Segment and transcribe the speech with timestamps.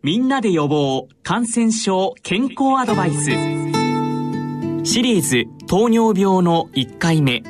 [0.00, 3.24] みんなで予防感染症健康アドバイス。
[4.84, 7.42] シリーズ糖尿病の1回目。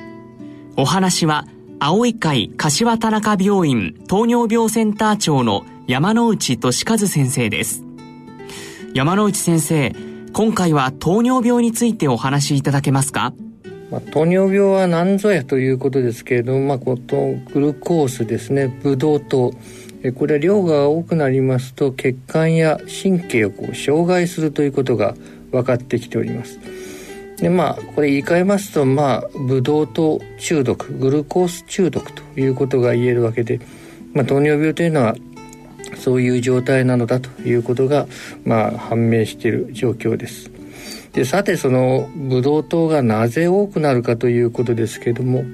[0.79, 1.45] お話は
[1.79, 7.84] 青い会柏田中病院糖尿病センター長の山内俊和先生です。
[8.94, 9.94] 山内先生
[10.33, 13.35] 今回は糖尿病についてお話しいただけますか？
[13.90, 19.52] まあ、糖尿病は何ぞやということですけれども、まあ、このグルコースですねブドウ糖。
[20.15, 25.14] これ量が多くなりますと血管や神経をこう障害するということが
[25.50, 26.60] 分かってきております。
[27.38, 33.60] でまあこれ言い換えますとまあブドウ糖中毒グルコース中毒ということが言えるわけで、
[34.12, 35.14] まあ、糖尿病というのは
[35.96, 38.06] そういう状態なのだということが、
[38.45, 40.51] まあ、判明している状況です。
[41.12, 45.45] でさてそのブドウ糖がなぜ多くなるかということですけども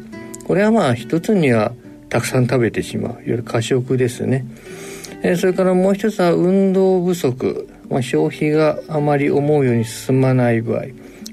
[0.47, 1.73] これはまあ一つには
[2.15, 3.13] たくさん食べてしまう。
[3.15, 4.47] いわゆる過食ですね、
[5.25, 10.85] えそれからもう一つは運動不足、まあ、消費があまり思うように進まない場合。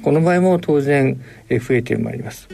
[0.02, 2.50] この場合も当然、え増えてまいります。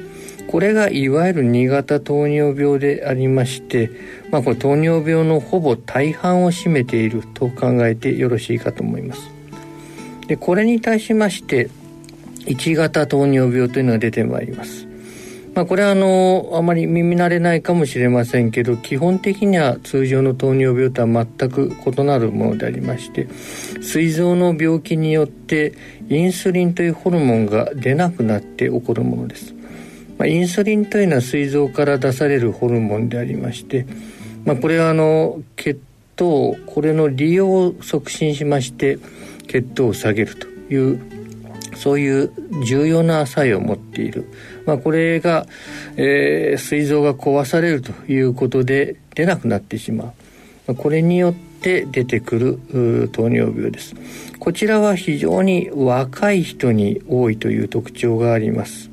[0.49, 3.91] これがいわゆる2型糖尿病でありまして、
[4.29, 9.21] まあ、これ糖尿病のほぼ大半を占めていると考えてよろしいかと思います。
[10.27, 11.69] でこれに対しまして
[12.41, 14.85] 1型糖尿病というのが出てまいります。
[15.57, 23.27] まあ、これはあのあまり耳慣れないかもしれませんけど基本的には通常の糖尿病とは全く異なるものでありまして
[23.81, 25.73] 膵臓の病気によって
[26.09, 29.55] インスリンというホルモンが出なくなって起こるものです、
[30.19, 33.87] まあ、インスリンというのは膵臓から出されるホルモンでありまして、
[34.45, 35.81] まあ、これはあの血
[36.15, 38.99] 糖これの利用を促進しまして
[39.47, 41.16] 血糖を下げるという
[41.77, 42.31] そういう
[42.65, 44.27] 重要な作用を持っている、
[44.65, 45.45] まあ、これが、
[45.95, 50.13] えー、膵臓が壊されるということで出なくなってしま
[50.67, 50.75] う。
[50.75, 53.95] これによって出てくる糖尿病です。
[54.39, 58.89] こちらは非常に若い人に多いという特徴があります。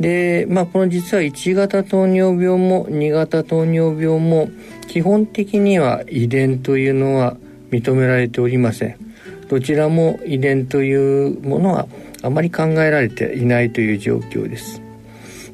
[0.00, 4.48] でまあこの実は1型糖尿病も2型糖尿病も
[4.88, 7.36] 基本的には遺伝というのは
[7.70, 9.09] 認められておりません。
[9.50, 11.88] どちらも遺伝というものは
[12.22, 14.80] あまり考えられていないという状況です。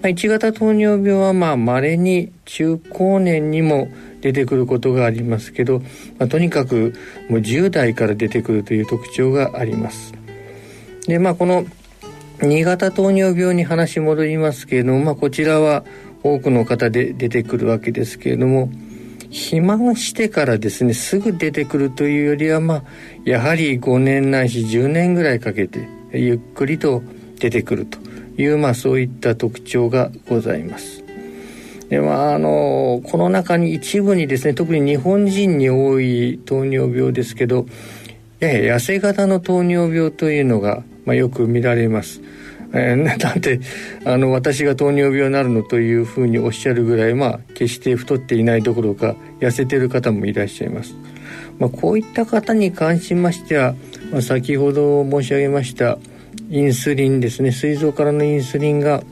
[0.03, 3.89] 1型糖尿病はまあ稀に中高年にも
[4.21, 5.81] 出てくることがありますけど、
[6.19, 6.93] まあ、とにかく
[7.31, 10.13] もう10代から出てくるという特徴があります。
[11.07, 11.65] でまあこの
[12.41, 15.85] 2型糖尿病に話戻りますけれども、まあ、こちらは
[16.23, 18.69] 多くの方で出てくるわけですけれども
[19.31, 22.83] 肥満してからですねすぐ出てくるというよりはまあ
[23.25, 27.03] やはり5年ないし10年ぐらいかけてゆっくりと
[27.39, 27.99] 出てくると
[28.41, 31.05] いうまあそういった特徴がございます。
[31.89, 37.67] でまあ、あのこの中に一部にですね特に日本人に多い糖尿病ですけど
[38.41, 42.21] やや痩せ型の糖尿病というのが、まあ、よく見られます。
[42.79, 43.61] えー、なんで
[44.05, 50.95] あの私が糖尿病になるのというふうにおっしゃるぐらい、まあ、決して太っていないどころか痩せてる方もいらっしゃいます。
[51.59, 53.75] まあ、こういった方に関しましては、
[54.13, 55.99] まあ、先ほど申し上げました
[56.51, 59.03] インスリンですね膵臓からのインスリンが、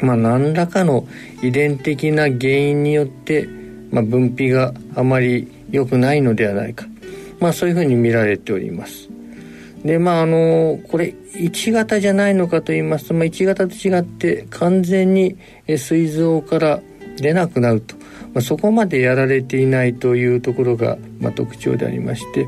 [0.00, 1.06] まあ、何らかの
[1.42, 3.46] 遺伝的な原因によって、
[3.90, 6.86] まあ、分泌があまり良くないのではないか、
[7.40, 9.10] まあ、そういうふうに見られております。
[9.86, 15.36] でまああのこれ1型じゃないのかと言いますと、まあ、1型と違って完全に
[15.66, 16.80] 膵臓から
[17.16, 18.02] 出なくなると、ま
[18.36, 22.46] あ、そこまでやられていないというところが、まあ、特徴でありまして、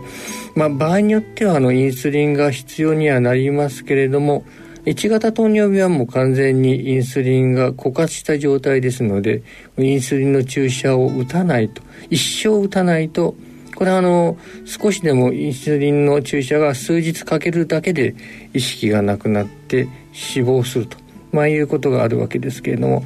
[0.56, 4.44] まあ、場合によってはあのインスリンが必要にはなりますけれども
[4.84, 9.42] 1型糖尿病はもう完全にインスリンが枯渇した状態ですので
[9.76, 13.34] インスリンの注射を打たないと一生打たないと
[13.78, 18.16] これはあの少しでもインスリンの注射が数日かけるだけで
[18.52, 20.98] 意識がなくなって死亡すると、
[21.30, 23.04] まあ、いうことがあるわけですけれども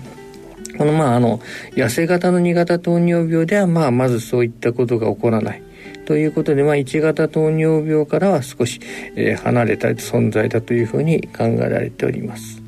[0.79, 1.41] このまああの
[1.73, 5.63] 痩せ型の2型糖尿病ではまあまずそういったことが起こらない。
[6.07, 8.81] ということで、まあ、1型糖尿病からは少し、
[9.15, 12.62] えー、離れた存在だというふうに考えられております。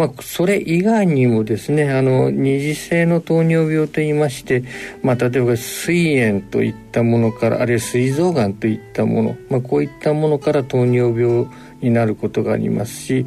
[0.00, 4.64] まあ、それ以外にもですねあの二次性の糖尿病といいまして、
[5.02, 11.46] まあ、例えば膵炎といったものからあるいは膵臓がんといったもの、まあ、こういったものから糖尿病
[11.82, 13.26] になることがありますし、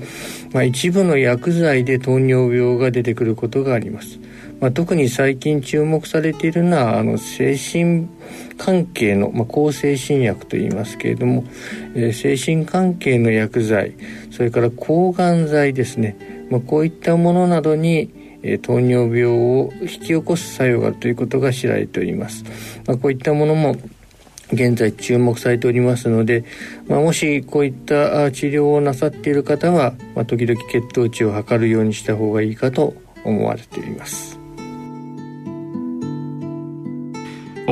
[0.52, 4.20] まあ、一部の薬剤で糖尿病が出てくることがあります。
[4.64, 8.08] まあ、特に最近注目されているのはあの精神
[8.58, 11.44] 関係の、まあ、向精神薬といいますけれども、
[11.96, 13.94] えー、精神関係の薬剤
[14.32, 22.46] それから抗がん剤ですね、まあ、こういったものなどに、えー、糖尿病を引き起こす作用があるということが知られております。
[22.88, 23.76] まあ、こういったものも
[24.54, 26.46] 現在注目されておりますので、
[26.88, 32.94] まあ、もしこういった治療をなさっている方は、まあ、時々血糖値を測るようにした方がいいかと
[33.26, 34.43] 思われています。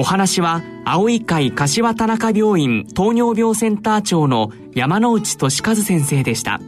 [0.01, 6.59] お話は、青い会柏田中病院糖尿病センター長の山内俊和先生でした。